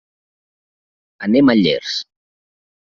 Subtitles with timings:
[1.29, 2.03] Anem a Llers.